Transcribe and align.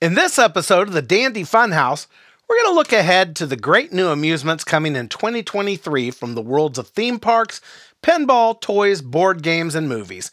In 0.00 0.14
this 0.14 0.38
episode 0.38 0.88
of 0.88 0.94
the 0.94 1.02
Dandy 1.02 1.42
Funhouse, 1.42 2.06
we're 2.48 2.56
going 2.56 2.72
to 2.72 2.74
look 2.74 2.90
ahead 2.90 3.36
to 3.36 3.44
the 3.44 3.54
great 3.54 3.92
new 3.92 4.08
amusements 4.08 4.64
coming 4.64 4.96
in 4.96 5.10
2023 5.10 6.10
from 6.10 6.34
the 6.34 6.40
worlds 6.40 6.78
of 6.78 6.88
theme 6.88 7.18
parks, 7.18 7.60
pinball, 8.02 8.58
toys, 8.58 9.02
board 9.02 9.42
games, 9.42 9.74
and 9.74 9.90
movies. 9.90 10.30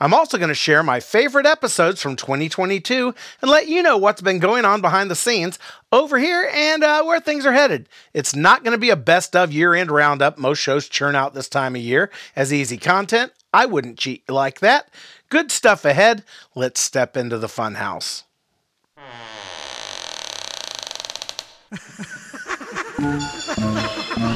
I'm 0.00 0.12
also 0.12 0.36
going 0.36 0.48
to 0.48 0.54
share 0.54 0.82
my 0.82 0.98
favorite 0.98 1.46
episodes 1.46 2.02
from 2.02 2.16
2022 2.16 3.14
and 3.40 3.48
let 3.48 3.68
you 3.68 3.84
know 3.84 3.96
what's 3.96 4.20
been 4.20 4.40
going 4.40 4.64
on 4.64 4.80
behind 4.80 5.12
the 5.12 5.14
scenes 5.14 5.60
over 5.92 6.18
here 6.18 6.50
and 6.52 6.82
uh, 6.82 7.04
where 7.04 7.20
things 7.20 7.46
are 7.46 7.52
headed. 7.52 7.88
It's 8.14 8.34
not 8.34 8.64
going 8.64 8.74
to 8.74 8.78
be 8.78 8.90
a 8.90 8.96
best 8.96 9.36
of 9.36 9.52
year 9.52 9.74
end 9.74 9.92
roundup 9.92 10.38
most 10.38 10.58
shows 10.58 10.88
churn 10.88 11.14
out 11.14 11.34
this 11.34 11.48
time 11.48 11.76
of 11.76 11.82
year 11.82 12.10
as 12.34 12.52
easy 12.52 12.78
content. 12.78 13.30
I 13.52 13.66
wouldn't 13.66 13.96
cheat 13.96 14.28
like 14.28 14.58
that. 14.58 14.88
Good 15.28 15.52
stuff 15.52 15.84
ahead. 15.84 16.24
Let's 16.56 16.80
step 16.80 17.16
into 17.16 17.38
the 17.38 17.46
funhouse. 17.46 18.24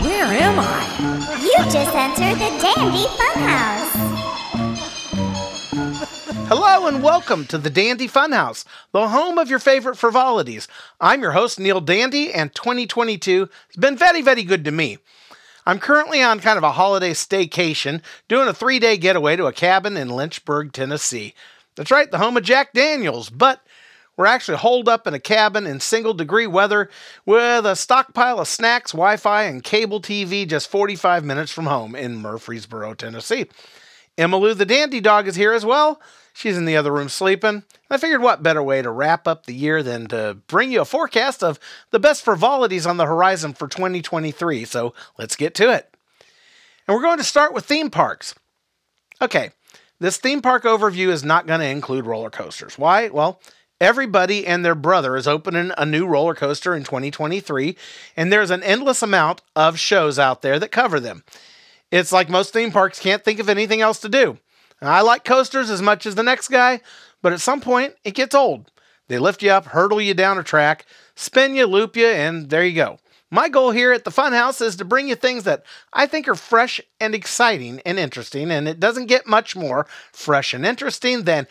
Where 0.03 0.25
am 0.25 0.59
I? 0.59 1.39
You 1.41 1.71
just 1.71 1.95
entered 1.95 2.35
the 2.35 2.51
Dandy 2.61 3.05
Funhouse. 3.15 3.95
Hello 6.49 6.89
and 6.89 7.01
welcome 7.01 7.45
to 7.47 7.59
the 7.59 7.71
Dandy 7.71 8.09
Funhouse, 8.09 8.65
the 8.91 9.09
home 9.09 9.39
of 9.39 9.49
your 9.49 9.61
favorite 9.61 9.97
frivolities. 9.97 10.67
I'm 11.01 11.23
your 11.23 11.31
host, 11.31 11.61
Neil 11.61 11.81
Dandy, 11.81 12.33
and 12.35 12.53
2022 12.55 13.49
has 13.69 13.77
been 13.79 13.97
very, 13.97 14.21
very 14.21 14.43
good 14.43 14.65
to 14.65 14.73
me. 14.73 14.99
I'm 15.65 15.79
currently 15.79 16.21
on 16.21 16.41
kind 16.41 16.59
of 16.59 16.65
a 16.65 16.73
holiday 16.73 17.13
staycation, 17.13 18.03
doing 18.27 18.49
a 18.49 18.55
three 18.55 18.81
day 18.81 18.97
getaway 18.97 19.37
to 19.37 19.47
a 19.47 19.53
cabin 19.53 19.97
in 19.97 20.09
Lynchburg, 20.09 20.73
Tennessee. 20.73 21.35
That's 21.77 21.93
right, 21.93 22.11
the 22.11 22.19
home 22.19 22.37
of 22.37 22.43
Jack 22.43 22.73
Daniels, 22.73 23.31
but 23.31 23.61
we're 24.19 24.27
actually 24.27 24.59
holed 24.59 24.89
up 24.89 25.07
in 25.07 25.15
a 25.15 25.21
cabin 25.21 25.67
in 25.67 25.79
single 25.79 26.13
degree 26.13 26.49
weather 26.49 26.91
with 27.25 27.65
a 27.65 27.77
stockpile 27.77 28.41
of 28.41 28.49
snacks, 28.49 28.91
Wi 28.91 29.17
Fi, 29.17 29.45
and 29.45 29.63
cable 29.63 30.03
TV 30.03 30.47
just 30.47 30.69
45 30.69 31.25
minutes 31.25 31.53
from 31.53 31.67
home 31.67 31.95
in 31.95 32.21
Murfreesboro, 32.21 32.95
Tennessee. 32.95 33.47
Emmylou 34.19 34.57
the 34.57 34.67
Dandy 34.67 35.01
Dog 35.01 35.29
is 35.29 35.37
here 35.37 35.53
as 35.53 35.65
well. 35.65 36.03
She's 36.35 36.59
in 36.59 36.65
the 36.65 36.77
other 36.77 36.93
room 36.93 37.09
sleeping. 37.09 37.63
I 37.89 37.97
figured 37.97 38.21
what 38.21 38.43
better 38.43 38.63
way 38.63 38.83
to 38.83 38.91
wrap 38.91 39.29
up 39.29 39.47
the 39.47 39.55
year 39.55 39.85
than 39.85 40.09
to 40.09 40.37
bring 40.49 40.73
you 40.73 40.81
a 40.81 40.85
forecast 40.85 41.45
of 41.45 41.61
the 41.91 42.01
best 42.01 42.25
frivolities 42.25 42.87
on 42.87 42.97
the 42.97 43.07
horizon 43.07 43.55
for 43.55 43.69
2023. 43.69 44.65
So 44.65 44.95
let's 45.17 45.37
get 45.37 45.55
to 45.57 45.73
it. 45.73 45.95
And 46.87 46.97
we're 46.97 47.03
going 47.03 47.19
to 47.19 47.25
start 47.25 47.55
with 47.55 47.67
theme 47.67 47.91
parks. 47.91 48.35
Okay, 49.23 49.51
this 50.01 50.17
theme 50.17 50.43
park 50.43 50.65
overview 50.65 51.09
is 51.09 51.25
not 51.25 51.47
going 51.47 51.61
to 51.61 51.67
include 51.67 52.07
roller 52.07 52.31
coasters. 52.31 52.79
Why? 52.79 53.09
Well, 53.09 53.41
everybody 53.81 54.47
and 54.47 54.65
their 54.65 54.75
brother 54.75 55.17
is 55.17 55.29
opening 55.29 55.73
a 55.77 55.87
new 55.87 56.07
roller 56.07 56.35
coaster 56.35 56.75
in 56.75 56.85
2023, 56.85 57.77
and 58.17 58.33
there's 58.33 58.51
an 58.51 58.63
endless 58.63 59.03
amount 59.03 59.43
of 59.55 59.79
shows 59.79 60.19
out 60.19 60.43
there 60.43 60.59
that 60.59 60.73
cover 60.73 61.01
them. 61.01 61.25
It's 61.91 62.13
like 62.13 62.29
most 62.29 62.53
theme 62.53 62.73
parks 62.73 63.01
can't 63.01 63.25
think 63.25 63.41
of 63.41 63.49
anything 63.49 63.81
else 63.81 64.01
to 64.01 64.09
do. 64.09 64.39
I 64.81 65.01
like 65.01 65.25
coasters 65.25 65.71
as 65.71 65.83
much 65.83 66.07
as 66.07 66.15
the 66.15 66.23
next 66.23 66.49
guy, 66.49 66.81
but 67.23 67.33
at 67.33 67.41
some 67.41 67.61
point 67.61 67.95
it 68.05 68.15
gets 68.15 68.35
old. 68.35 68.71
They 69.09 69.19
lift 69.19 69.43
you 69.43 69.51
up, 69.51 69.67
hurdle 69.67 70.01
you 70.01 70.15
down 70.15 70.39
a 70.39 70.45
track, 70.45 70.85
spin 71.15 71.55
you, 71.55 71.67
loop 71.67 71.97
you, 71.97 72.07
and 72.07 72.51
there 72.51 72.65
you 72.65 72.75
go. 72.75 72.99
My 73.31 73.49
goal 73.49 73.73
here 73.73 73.93
at 73.93 74.05
the 74.05 74.11
Funhouse 74.11 74.63
is 74.63 74.77
to 74.77 74.85
bring 74.85 75.09
you 75.09 75.15
things 75.15 75.45
that 75.45 75.65
I 75.93 76.07
think 76.07 76.29
are 76.29 76.35
fresh 76.35 76.81
and 77.01 77.15
exciting 77.15 77.81
and 77.85 77.99
interesting, 77.99 78.51
and 78.51 78.67
it 78.69 78.81
doesn't 78.81 79.07
get 79.07 79.27
much 79.27 79.55
more 79.55 79.87
fresh 80.13 80.55
and 80.55 80.65
interesting 80.65 81.25
than 81.25 81.47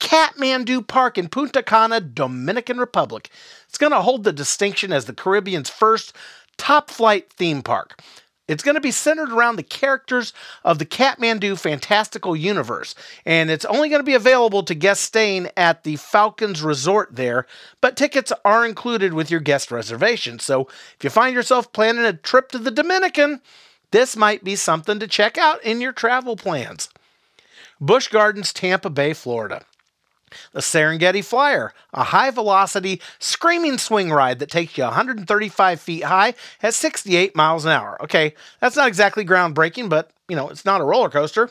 Katmandu 0.00 0.86
Park 0.86 1.18
in 1.18 1.28
Punta 1.28 1.62
Cana, 1.62 2.00
Dominican 2.00 2.78
Republic. 2.78 3.30
It's 3.68 3.78
going 3.78 3.92
to 3.92 4.02
hold 4.02 4.24
the 4.24 4.32
distinction 4.32 4.92
as 4.92 5.04
the 5.04 5.12
Caribbean's 5.12 5.70
first 5.70 6.14
top 6.56 6.90
flight 6.90 7.32
theme 7.32 7.62
park. 7.62 8.02
It's 8.48 8.64
going 8.64 8.74
to 8.74 8.80
be 8.80 8.90
centered 8.90 9.30
around 9.30 9.54
the 9.54 9.62
characters 9.62 10.32
of 10.64 10.80
the 10.80 10.84
Katmandu 10.84 11.56
fantastical 11.56 12.34
universe, 12.34 12.96
and 13.24 13.48
it's 13.48 13.64
only 13.64 13.88
going 13.88 14.00
to 14.00 14.04
be 14.04 14.14
available 14.14 14.64
to 14.64 14.74
guests 14.74 15.04
staying 15.04 15.48
at 15.56 15.84
the 15.84 15.94
Falcons 15.94 16.60
Resort 16.60 17.14
there, 17.14 17.46
but 17.80 17.96
tickets 17.96 18.32
are 18.44 18.66
included 18.66 19.14
with 19.14 19.30
your 19.30 19.38
guest 19.38 19.70
reservation. 19.70 20.40
So 20.40 20.62
if 20.96 21.04
you 21.04 21.10
find 21.10 21.32
yourself 21.32 21.72
planning 21.72 22.04
a 22.04 22.12
trip 22.12 22.50
to 22.50 22.58
the 22.58 22.72
Dominican, 22.72 23.40
this 23.92 24.16
might 24.16 24.42
be 24.42 24.56
something 24.56 24.98
to 24.98 25.06
check 25.06 25.38
out 25.38 25.62
in 25.62 25.80
your 25.80 25.92
travel 25.92 26.34
plans. 26.34 26.88
Busch 27.80 28.08
Gardens, 28.08 28.52
Tampa 28.52 28.90
Bay, 28.90 29.12
Florida. 29.12 29.64
The 30.52 30.60
Serengeti 30.60 31.24
Flyer, 31.24 31.72
a 31.92 32.04
high 32.04 32.30
velocity 32.30 33.00
screaming 33.18 33.78
swing 33.78 34.10
ride 34.10 34.38
that 34.38 34.50
takes 34.50 34.76
you 34.76 34.84
135 34.84 35.80
feet 35.80 36.04
high 36.04 36.34
at 36.62 36.74
68 36.74 37.34
miles 37.36 37.64
an 37.64 37.72
hour. 37.72 37.96
Okay, 38.02 38.34
that's 38.60 38.76
not 38.76 38.88
exactly 38.88 39.24
groundbreaking, 39.24 39.88
but 39.88 40.10
you 40.28 40.36
know, 40.36 40.48
it's 40.48 40.64
not 40.64 40.80
a 40.80 40.84
roller 40.84 41.10
coaster. 41.10 41.50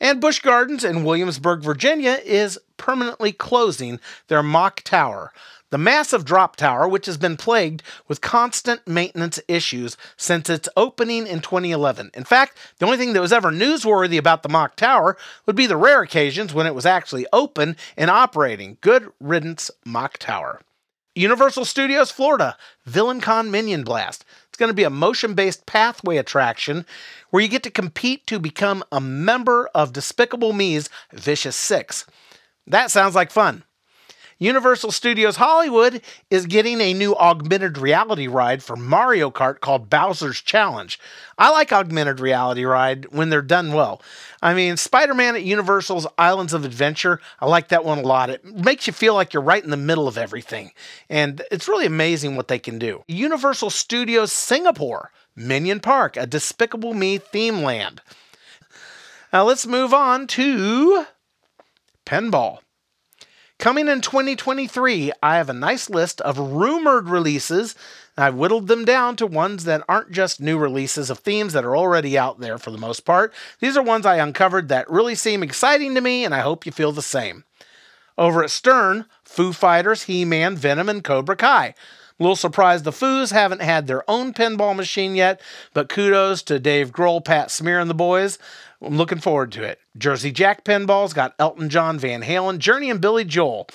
And 0.00 0.20
Busch 0.20 0.40
Gardens 0.40 0.84
in 0.84 1.04
Williamsburg, 1.04 1.62
Virginia 1.62 2.18
is 2.24 2.58
permanently 2.76 3.32
closing 3.32 3.98
their 4.28 4.42
Mach 4.42 4.82
Tower, 4.82 5.32
the 5.70 5.78
massive 5.78 6.24
drop 6.24 6.54
tower, 6.56 6.86
which 6.86 7.06
has 7.06 7.16
been 7.16 7.36
plagued 7.36 7.82
with 8.06 8.20
constant 8.20 8.86
maintenance 8.86 9.40
issues 9.48 9.96
since 10.16 10.50
its 10.50 10.68
opening 10.76 11.26
in 11.26 11.40
2011. 11.40 12.10
In 12.14 12.24
fact, 12.24 12.58
the 12.78 12.84
only 12.84 12.98
thing 12.98 13.14
that 13.14 13.20
was 13.20 13.32
ever 13.32 13.50
newsworthy 13.50 14.18
about 14.18 14.42
the 14.42 14.48
Mach 14.50 14.76
Tower 14.76 15.16
would 15.46 15.56
be 15.56 15.66
the 15.66 15.76
rare 15.76 16.02
occasions 16.02 16.52
when 16.52 16.66
it 16.66 16.74
was 16.74 16.86
actually 16.86 17.26
open 17.32 17.76
and 17.96 18.10
operating. 18.10 18.76
Good 18.82 19.10
riddance, 19.18 19.70
Mach 19.84 20.18
Tower. 20.18 20.60
Universal 21.14 21.64
Studios 21.64 22.10
Florida, 22.10 22.58
VillainCon 22.86 23.48
Minion 23.48 23.84
Blast. 23.84 24.26
It's 24.56 24.58
going 24.58 24.70
to 24.70 24.74
be 24.74 24.84
a 24.84 24.90
motion 24.90 25.34
based 25.34 25.66
pathway 25.66 26.16
attraction 26.16 26.86
where 27.28 27.42
you 27.42 27.48
get 27.48 27.62
to 27.64 27.70
compete 27.70 28.26
to 28.28 28.38
become 28.38 28.82
a 28.90 29.02
member 29.02 29.68
of 29.74 29.92
Despicable 29.92 30.54
Me's 30.54 30.88
Vicious 31.12 31.54
Six. 31.54 32.06
That 32.66 32.90
sounds 32.90 33.14
like 33.14 33.30
fun. 33.30 33.64
Universal 34.38 34.92
Studios 34.92 35.36
Hollywood 35.36 36.02
is 36.28 36.44
getting 36.44 36.80
a 36.82 36.92
new 36.92 37.16
augmented 37.16 37.78
reality 37.78 38.26
ride 38.26 38.62
for 38.62 38.76
Mario 38.76 39.30
Kart 39.30 39.60
called 39.60 39.88
Bowser's 39.88 40.42
Challenge. 40.42 41.00
I 41.38 41.50
like 41.50 41.72
augmented 41.72 42.20
reality 42.20 42.64
ride 42.64 43.06
when 43.06 43.30
they're 43.30 43.40
done 43.40 43.72
well. 43.72 44.02
I 44.42 44.52
mean, 44.52 44.76
Spider-Man 44.76 45.36
at 45.36 45.42
Universal's 45.42 46.06
Islands 46.18 46.52
of 46.52 46.66
Adventure, 46.66 47.18
I 47.40 47.46
like 47.46 47.68
that 47.68 47.84
one 47.86 47.98
a 47.98 48.02
lot. 48.02 48.28
It 48.28 48.44
makes 48.44 48.86
you 48.86 48.92
feel 48.92 49.14
like 49.14 49.32
you're 49.32 49.42
right 49.42 49.64
in 49.64 49.70
the 49.70 49.76
middle 49.78 50.06
of 50.06 50.18
everything. 50.18 50.72
And 51.08 51.40
it's 51.50 51.68
really 51.68 51.86
amazing 51.86 52.36
what 52.36 52.48
they 52.48 52.58
can 52.58 52.78
do. 52.78 53.04
Universal 53.08 53.70
Studios 53.70 54.32
Singapore, 54.32 55.12
Minion 55.34 55.80
Park, 55.80 56.18
a 56.18 56.26
Despicable 56.26 56.92
Me 56.92 57.16
theme 57.16 57.62
land. 57.62 58.02
Now 59.32 59.44
let's 59.44 59.66
move 59.66 59.94
on 59.94 60.26
to 60.28 61.06
Pinball. 62.04 62.58
Coming 63.58 63.88
in 63.88 64.02
2023, 64.02 65.12
I 65.22 65.36
have 65.36 65.48
a 65.48 65.54
nice 65.54 65.88
list 65.88 66.20
of 66.20 66.38
rumored 66.38 67.08
releases. 67.08 67.74
I've 68.16 68.34
whittled 68.34 68.68
them 68.68 68.84
down 68.84 69.16
to 69.16 69.26
ones 69.26 69.64
that 69.64 69.82
aren't 69.88 70.12
just 70.12 70.42
new 70.42 70.58
releases 70.58 71.08
of 71.08 71.20
themes 71.20 71.54
that 71.54 71.64
are 71.64 71.74
already 71.74 72.18
out 72.18 72.38
there 72.38 72.58
for 72.58 72.70
the 72.70 72.76
most 72.76 73.06
part. 73.06 73.32
These 73.60 73.74
are 73.78 73.82
ones 73.82 74.04
I 74.04 74.16
uncovered 74.16 74.68
that 74.68 74.90
really 74.90 75.14
seem 75.14 75.42
exciting 75.42 75.94
to 75.94 76.02
me, 76.02 76.22
and 76.22 76.34
I 76.34 76.40
hope 76.40 76.66
you 76.66 76.72
feel 76.72 76.92
the 76.92 77.00
same. 77.00 77.44
Over 78.18 78.44
at 78.44 78.50
Stern, 78.50 79.06
Foo 79.24 79.54
Fighters, 79.54 80.02
He 80.02 80.26
Man, 80.26 80.54
Venom, 80.54 80.90
and 80.90 81.02
Cobra 81.02 81.36
Kai. 81.36 81.74
A 82.18 82.22
little 82.22 82.36
surprised 82.36 82.84
the 82.84 82.92
Foos 82.92 83.32
haven't 83.32 83.60
had 83.60 83.86
their 83.86 84.08
own 84.08 84.32
pinball 84.32 84.74
machine 84.74 85.14
yet, 85.14 85.40
but 85.74 85.90
kudos 85.90 86.42
to 86.44 86.58
Dave 86.58 86.90
Grohl, 86.90 87.22
Pat 87.22 87.50
Smear, 87.50 87.78
and 87.78 87.90
the 87.90 87.94
boys. 87.94 88.38
I'm 88.82 88.96
looking 88.96 89.20
forward 89.20 89.52
to 89.52 89.62
it. 89.62 89.80
Jersey 89.96 90.32
Jack 90.32 90.64
pinballs 90.64 91.14
got 91.14 91.34
Elton 91.38 91.68
John, 91.68 91.98
Van 91.98 92.22
Halen, 92.22 92.58
Journey, 92.58 92.90
and 92.90 93.00
Billy 93.00 93.24
Joel. 93.24 93.68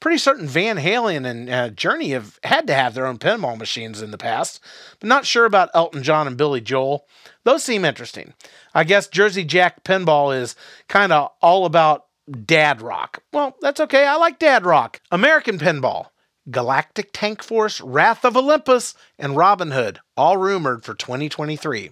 Pretty 0.00 0.18
certain 0.18 0.46
Van 0.46 0.76
Halen 0.76 1.26
and 1.26 1.50
uh, 1.50 1.70
Journey 1.70 2.10
have 2.10 2.38
had 2.44 2.66
to 2.68 2.74
have 2.74 2.94
their 2.94 3.06
own 3.06 3.18
pinball 3.18 3.58
machines 3.58 4.00
in 4.00 4.12
the 4.12 4.18
past, 4.18 4.60
but 5.00 5.08
not 5.08 5.26
sure 5.26 5.44
about 5.44 5.70
Elton 5.74 6.04
John 6.04 6.28
and 6.28 6.36
Billy 6.36 6.60
Joel. 6.60 7.04
Those 7.44 7.64
seem 7.64 7.84
interesting. 7.84 8.34
I 8.74 8.84
guess 8.84 9.08
Jersey 9.08 9.44
Jack 9.44 9.82
pinball 9.82 10.36
is 10.36 10.54
kind 10.88 11.12
of 11.12 11.32
all 11.42 11.64
about 11.64 12.06
dad 12.44 12.80
rock. 12.80 13.22
Well, 13.32 13.56
that's 13.60 13.80
okay. 13.80 14.06
I 14.06 14.16
like 14.16 14.38
dad 14.38 14.64
rock. 14.64 15.00
American 15.10 15.58
pinball. 15.58 16.06
Galactic 16.50 17.10
Tank 17.12 17.42
Force, 17.42 17.80
Wrath 17.80 18.24
of 18.24 18.36
Olympus, 18.36 18.94
and 19.18 19.36
Robin 19.36 19.70
Hood, 19.70 20.00
all 20.16 20.38
rumored 20.38 20.82
for 20.82 20.94
2023. 20.94 21.90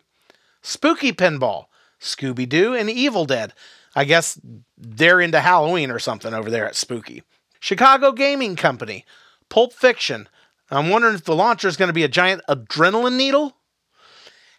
Spooky 0.62 1.12
Pinball, 1.12 1.66
Scooby 2.00 2.48
Doo, 2.48 2.74
and 2.74 2.90
Evil 2.90 3.24
Dead. 3.24 3.52
I 3.94 4.04
guess 4.04 4.38
they're 4.76 5.20
into 5.20 5.40
Halloween 5.40 5.90
or 5.90 5.98
something 5.98 6.34
over 6.34 6.50
there 6.50 6.66
at 6.66 6.76
Spooky. 6.76 7.22
Chicago 7.60 8.12
Gaming 8.12 8.56
Company, 8.56 9.04
Pulp 9.48 9.72
Fiction. 9.72 10.28
I'm 10.70 10.90
wondering 10.90 11.14
if 11.14 11.24
the 11.24 11.34
launcher 11.34 11.68
is 11.68 11.76
going 11.76 11.88
to 11.88 11.94
be 11.94 12.04
a 12.04 12.08
giant 12.08 12.42
adrenaline 12.48 13.16
needle. 13.16 13.56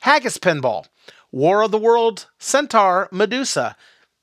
Haggis 0.02 0.38
Pinball, 0.38 0.86
War 1.32 1.62
of 1.62 1.72
the 1.72 1.78
Worlds, 1.78 2.28
Centaur, 2.40 3.10
Medusa. 3.12 3.76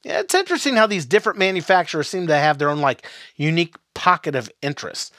Yeah, 0.03 0.21
it's 0.21 0.35
interesting 0.35 0.77
how 0.77 0.87
these 0.87 1.07
different 1.07 1.39
manufacturers 1.39 2.09
seem 2.09 2.27
to 2.27 2.37
have 2.37 2.59
their 2.59 2.69
own 2.69 2.81
like 2.81 3.09
unique 3.37 3.77
pocket 3.95 4.35
of 4.35 4.51
interest. 4.61 5.15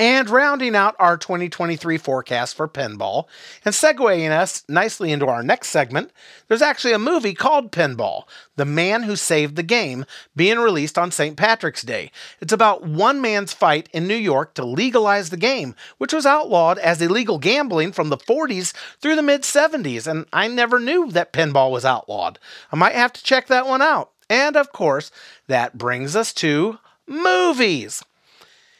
And 0.00 0.28
rounding 0.28 0.74
out 0.74 0.96
our 0.98 1.16
2023 1.16 1.98
forecast 1.98 2.56
for 2.56 2.66
pinball 2.66 3.26
and 3.64 3.72
segueing 3.72 4.30
us 4.30 4.64
nicely 4.68 5.12
into 5.12 5.26
our 5.26 5.44
next 5.44 5.68
segment, 5.68 6.10
there's 6.48 6.62
actually 6.62 6.94
a 6.94 6.98
movie 6.98 7.32
called 7.32 7.70
Pinball 7.70 8.24
The 8.56 8.64
Man 8.64 9.04
Who 9.04 9.14
Saved 9.14 9.54
the 9.54 9.62
Game, 9.62 10.04
being 10.34 10.58
released 10.58 10.98
on 10.98 11.12
St. 11.12 11.36
Patrick's 11.36 11.82
Day. 11.82 12.10
It's 12.40 12.52
about 12.52 12.84
one 12.84 13.20
man's 13.20 13.52
fight 13.52 13.88
in 13.92 14.08
New 14.08 14.16
York 14.16 14.54
to 14.54 14.64
legalize 14.64 15.30
the 15.30 15.36
game, 15.36 15.76
which 15.98 16.12
was 16.12 16.26
outlawed 16.26 16.78
as 16.78 17.00
illegal 17.00 17.38
gambling 17.38 17.92
from 17.92 18.08
the 18.08 18.16
40s 18.16 18.72
through 19.00 19.14
the 19.14 19.22
mid 19.22 19.42
70s, 19.42 20.08
and 20.08 20.26
I 20.32 20.48
never 20.48 20.80
knew 20.80 21.12
that 21.12 21.32
pinball 21.32 21.70
was 21.70 21.84
outlawed. 21.84 22.40
I 22.72 22.76
might 22.76 22.96
have 22.96 23.12
to 23.12 23.22
check 23.22 23.46
that 23.46 23.68
one 23.68 23.80
out. 23.80 24.10
And 24.28 24.56
of 24.56 24.72
course, 24.72 25.12
that 25.46 25.78
brings 25.78 26.16
us 26.16 26.32
to 26.34 26.80
movies. 27.06 28.02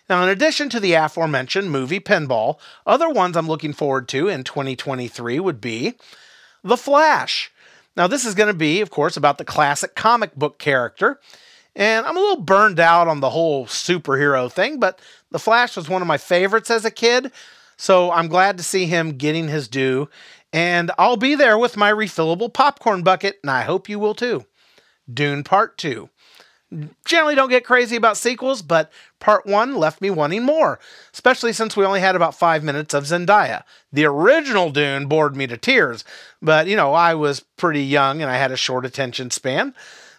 Now, 0.09 0.23
in 0.23 0.29
addition 0.29 0.69
to 0.71 0.81
the 0.81 0.93
aforementioned 0.95 1.71
movie 1.71 2.01
Pinball, 2.01 2.59
other 2.87 3.09
ones 3.09 3.37
I'm 3.37 3.49
looking 3.49 3.73
forward 3.73 4.07
to 4.09 4.29
in 4.29 4.45
2023 4.45 5.41
would 5.41 5.61
be 5.61 5.95
The 6.63 6.77
Flash. 6.77 7.51
Now, 7.97 8.07
this 8.07 8.27
is 8.27 8.35
going 8.35 8.53
to 8.53 8.59
be, 8.59 8.81
of 8.81 8.91
course, 8.91 9.17
about 9.17 9.39
the 9.39 9.45
classic 9.45 9.95
comic 9.95 10.35
book 10.35 10.59
character. 10.59 11.21
And 11.75 12.05
I'm 12.07 12.17
a 12.17 12.21
little 12.21 12.43
burned 12.43 12.79
out 12.79 13.09
on 13.09 13.21
the 13.21 13.31
whole 13.31 13.67
superhero 13.67 14.53
thing, 14.53 14.79
but 14.79 15.01
The 15.31 15.39
Flash 15.39 15.77
was 15.77 15.89
one 15.89 16.03
of 16.03 16.09
my 16.09 16.19
favorites 16.19 16.71
as 16.71 16.85
a 16.85 16.91
kid. 16.91 17.33
So 17.77 18.13
I'm 18.13 18.29
glad 18.29 18.59
to 18.59 18.63
see 18.63 18.87
him 18.87 19.17
getting 19.17 19.49
his 19.49 19.69
due. 19.69 20.09
And 20.53 20.91
I'll 20.99 21.17
be 21.17 21.35
there 21.35 21.59
with 21.59 21.77
my 21.77 21.91
refillable 21.91 22.53
popcorn 22.53 23.03
bucket, 23.03 23.39
and 23.43 23.51
I 23.51 23.63
hope 23.63 23.89
you 23.89 23.99
will 23.99 24.15
too. 24.15 24.45
Dune 25.13 25.43
Part 25.45 25.77
2. 25.79 26.09
Generally 27.05 27.35
don't 27.35 27.51
get 27.51 27.65
crazy 27.65 27.97
about 27.97 28.17
sequels, 28.17 28.63
but 28.63 28.91
part 29.21 29.47
one 29.47 29.77
left 29.77 30.01
me 30.01 30.11
wanting 30.11 30.43
more, 30.43 30.79
especially 31.13 31.53
since 31.53 31.77
we 31.77 31.85
only 31.85 32.01
had 32.01 32.17
about 32.17 32.35
five 32.35 32.65
minutes 32.65 32.95
of 32.95 33.05
Zendaya. 33.05 33.63
The 33.93 34.05
original 34.07 34.71
Dune 34.71 35.07
bored 35.07 35.37
me 35.37 35.47
to 35.47 35.57
tears, 35.57 36.05
but 36.43 36.67
you 36.67 36.77
know, 36.77 36.93
I 36.93 37.15
was 37.15 37.41
pretty 37.41 37.83
young 37.83 38.23
and 38.23 38.31
I 38.31 38.37
had 38.37 38.53
a 38.53 38.57
short 38.57 38.85
attention 38.85 39.31
span. 39.31 39.75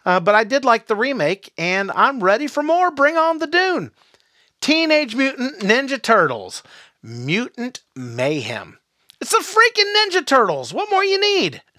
Uh, 0.06 0.20
but 0.20 0.36
I 0.36 0.44
did 0.44 0.64
like 0.64 0.86
the 0.86 0.96
remake, 0.96 1.52
and 1.58 1.92
I'm 1.92 2.24
ready 2.24 2.46
for 2.46 2.62
more. 2.62 2.92
Bring 2.92 3.18
on 3.18 3.40
the 3.40 3.48
Dune. 3.48 3.92
Teenage 4.62 5.16
Mutant 5.16 5.62
Ninja 5.62 6.00
Turtles. 6.02 6.62
Mutant 7.02 7.82
Mayhem. 7.96 8.78
It's 9.26 9.32
the 9.32 9.60
freaking 9.60 9.92
Ninja 9.96 10.24
Turtles. 10.24 10.72
What 10.72 10.92
more 10.92 11.04
you 11.04 11.20
need? 11.20 11.62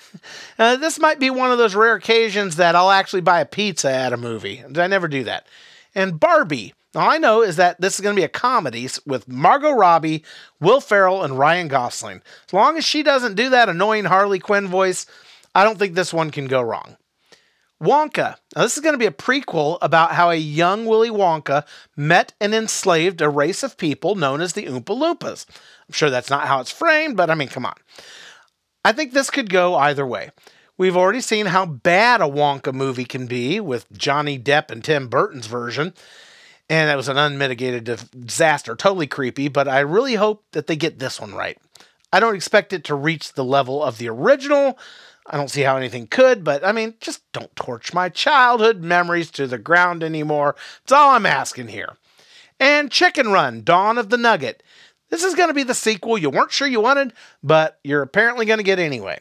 Uh, 0.58 0.76
this 0.76 0.98
might 0.98 1.18
be 1.20 1.28
one 1.28 1.52
of 1.52 1.58
those 1.58 1.74
rare 1.74 1.94
occasions 1.94 2.56
that 2.56 2.74
I'll 2.74 2.90
actually 2.90 3.20
buy 3.20 3.40
a 3.40 3.44
pizza 3.44 3.92
at 3.92 4.14
a 4.14 4.16
movie. 4.16 4.64
I 4.74 4.86
never 4.86 5.08
do 5.08 5.24
that. 5.24 5.46
And 5.94 6.18
Barbie. 6.18 6.72
All 6.94 7.10
I 7.10 7.18
know 7.18 7.42
is 7.42 7.56
that 7.56 7.78
this 7.78 7.96
is 7.96 8.00
going 8.00 8.16
to 8.16 8.20
be 8.20 8.24
a 8.24 8.28
comedy 8.28 8.88
with 9.04 9.28
Margot 9.28 9.72
Robbie, 9.72 10.24
Will 10.58 10.80
Ferrell, 10.80 11.22
and 11.22 11.38
Ryan 11.38 11.68
Gosling. 11.68 12.22
As 12.46 12.54
long 12.54 12.78
as 12.78 12.86
she 12.86 13.02
doesn't 13.02 13.34
do 13.34 13.50
that 13.50 13.68
annoying 13.68 14.06
Harley 14.06 14.38
Quinn 14.38 14.68
voice, 14.68 15.04
I 15.54 15.64
don't 15.64 15.78
think 15.78 15.94
this 15.94 16.14
one 16.14 16.30
can 16.30 16.46
go 16.46 16.62
wrong. 16.62 16.96
Wonka. 17.82 18.36
Now, 18.54 18.62
this 18.62 18.76
is 18.76 18.82
going 18.82 18.94
to 18.94 18.98
be 18.98 19.06
a 19.06 19.10
prequel 19.10 19.76
about 19.82 20.12
how 20.12 20.30
a 20.30 20.36
young 20.36 20.86
Willy 20.86 21.10
Wonka 21.10 21.66
met 21.94 22.32
and 22.40 22.54
enslaved 22.54 23.20
a 23.20 23.28
race 23.28 23.62
of 23.62 23.76
people 23.76 24.14
known 24.14 24.40
as 24.40 24.54
the 24.54 24.64
Oompa 24.64 24.84
Loompas. 24.84 25.44
I'm 25.88 25.92
sure 25.92 26.10
that's 26.10 26.30
not 26.30 26.48
how 26.48 26.60
it's 26.60 26.70
framed, 26.70 27.16
but 27.16 27.30
I 27.30 27.34
mean, 27.34 27.48
come 27.48 27.66
on. 27.66 27.76
I 28.84 28.92
think 28.92 29.12
this 29.12 29.30
could 29.30 29.50
go 29.50 29.74
either 29.76 30.06
way. 30.06 30.30
We've 30.78 30.96
already 30.96 31.20
seen 31.20 31.46
how 31.46 31.64
bad 31.64 32.20
a 32.20 32.24
Wonka 32.24 32.72
movie 32.72 33.04
can 33.04 33.26
be 33.26 33.60
with 33.60 33.90
Johnny 33.92 34.38
Depp 34.38 34.70
and 34.70 34.84
Tim 34.84 35.08
Burton's 35.08 35.46
version, 35.46 35.94
and 36.68 36.88
that 36.88 36.96
was 36.96 37.08
an 37.08 37.16
unmitigated 37.16 37.84
disaster, 37.84 38.76
totally 38.76 39.06
creepy, 39.06 39.48
but 39.48 39.68
I 39.68 39.80
really 39.80 40.16
hope 40.16 40.44
that 40.52 40.66
they 40.66 40.76
get 40.76 40.98
this 40.98 41.20
one 41.20 41.34
right. 41.34 41.58
I 42.12 42.20
don't 42.20 42.34
expect 42.34 42.72
it 42.72 42.84
to 42.84 42.94
reach 42.94 43.32
the 43.32 43.44
level 43.44 43.82
of 43.82 43.98
the 43.98 44.08
original. 44.08 44.78
I 45.28 45.36
don't 45.36 45.50
see 45.50 45.62
how 45.62 45.76
anything 45.76 46.06
could, 46.06 46.44
but 46.44 46.64
I 46.64 46.72
mean, 46.72 46.94
just 47.00 47.20
don't 47.32 47.54
torch 47.56 47.92
my 47.92 48.08
childhood 48.08 48.82
memories 48.82 49.30
to 49.32 49.46
the 49.46 49.58
ground 49.58 50.04
anymore. 50.04 50.54
That's 50.82 50.92
all 50.92 51.10
I'm 51.10 51.26
asking 51.26 51.68
here. 51.68 51.96
And 52.60 52.90
Chicken 52.90 53.32
Run 53.32 53.62
Dawn 53.64 53.98
of 53.98 54.10
the 54.10 54.16
Nugget. 54.16 54.62
This 55.10 55.24
is 55.24 55.34
going 55.34 55.48
to 55.48 55.54
be 55.54 55.62
the 55.62 55.74
sequel 55.74 56.18
you 56.18 56.30
weren't 56.30 56.52
sure 56.52 56.66
you 56.66 56.80
wanted, 56.80 57.12
but 57.42 57.78
you're 57.84 58.02
apparently 58.02 58.46
going 58.46 58.58
to 58.58 58.64
get 58.64 58.78
anyway. 58.78 59.20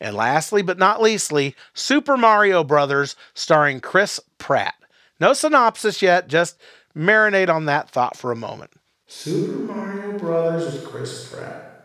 And 0.00 0.16
lastly, 0.16 0.62
but 0.62 0.78
not 0.78 1.00
leastly, 1.00 1.54
Super 1.74 2.16
Mario 2.16 2.64
Brothers 2.64 3.14
starring 3.34 3.80
Chris 3.80 4.18
Pratt. 4.38 4.74
No 5.20 5.32
synopsis 5.32 6.02
yet, 6.02 6.26
just 6.26 6.58
marinate 6.96 7.48
on 7.48 7.66
that 7.66 7.88
thought 7.88 8.16
for 8.16 8.32
a 8.32 8.36
moment. 8.36 8.72
Super 9.06 9.72
Mario 9.72 10.18
Brothers 10.18 10.72
with 10.72 10.84
Chris 10.86 11.32
Pratt. 11.32 11.84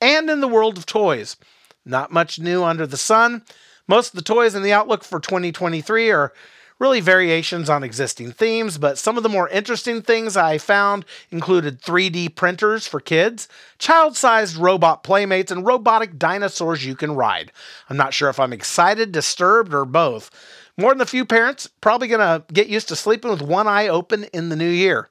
And 0.00 0.30
in 0.30 0.40
the 0.40 0.48
world 0.48 0.78
of 0.78 0.86
toys, 0.86 1.36
not 1.84 2.12
much 2.12 2.38
new 2.38 2.62
under 2.62 2.86
the 2.86 2.96
sun. 2.96 3.42
Most 3.88 4.14
of 4.14 4.16
the 4.16 4.22
toys 4.22 4.54
in 4.54 4.62
the 4.62 4.72
outlook 4.72 5.02
for 5.02 5.18
2023 5.18 6.10
are 6.10 6.32
really 6.80 7.00
variations 7.00 7.68
on 7.68 7.84
existing 7.84 8.32
themes, 8.32 8.78
but 8.78 8.98
some 8.98 9.16
of 9.16 9.22
the 9.22 9.28
more 9.28 9.48
interesting 9.50 10.00
things 10.00 10.36
I 10.36 10.58
found 10.58 11.04
included 11.30 11.82
3D 11.82 12.34
printers 12.34 12.88
for 12.88 12.98
kids, 12.98 13.46
child 13.78 14.16
sized 14.16 14.56
robot 14.56 15.04
playmates, 15.04 15.52
and 15.52 15.64
robotic 15.64 16.18
dinosaurs 16.18 16.84
you 16.84 16.96
can 16.96 17.14
ride. 17.14 17.52
I'm 17.88 17.98
not 17.98 18.14
sure 18.14 18.30
if 18.30 18.40
I'm 18.40 18.54
excited, 18.54 19.12
disturbed, 19.12 19.74
or 19.74 19.84
both. 19.84 20.30
More 20.76 20.92
than 20.92 21.02
a 21.02 21.06
few 21.06 21.26
parents, 21.26 21.68
probably 21.82 22.08
gonna 22.08 22.44
get 22.52 22.68
used 22.68 22.88
to 22.88 22.96
sleeping 22.96 23.30
with 23.30 23.42
one 23.42 23.68
eye 23.68 23.86
open 23.86 24.24
in 24.32 24.48
the 24.48 24.56
new 24.56 24.68
year. 24.68 25.10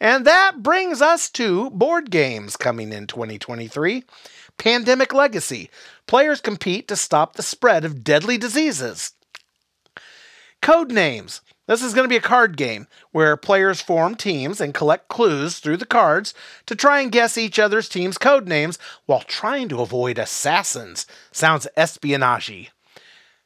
And 0.00 0.24
that 0.24 0.62
brings 0.62 1.02
us 1.02 1.28
to 1.30 1.70
board 1.70 2.10
games 2.10 2.56
coming 2.56 2.92
in 2.92 3.06
2023. 3.06 4.04
Pandemic 4.58 5.12
Legacy. 5.12 5.70
Players 6.06 6.40
compete 6.40 6.88
to 6.88 6.96
stop 6.96 7.34
the 7.34 7.42
spread 7.42 7.84
of 7.84 8.04
deadly 8.04 8.36
diseases. 8.36 9.12
Code 10.62 10.92
names. 10.92 11.40
This 11.66 11.82
is 11.82 11.92
going 11.92 12.04
to 12.04 12.08
be 12.08 12.16
a 12.16 12.20
card 12.20 12.56
game 12.56 12.86
where 13.10 13.36
players 13.36 13.80
form 13.80 14.14
teams 14.14 14.60
and 14.60 14.72
collect 14.72 15.08
clues 15.08 15.58
through 15.58 15.78
the 15.78 15.84
cards 15.84 16.34
to 16.66 16.76
try 16.76 17.00
and 17.00 17.10
guess 17.10 17.36
each 17.36 17.58
other's 17.58 17.88
team's 17.88 18.16
code 18.16 18.46
names 18.46 18.78
while 19.06 19.22
trying 19.22 19.68
to 19.70 19.80
avoid 19.82 20.18
assassins. 20.18 21.04
Sounds 21.32 21.66
espionage. 21.76 22.70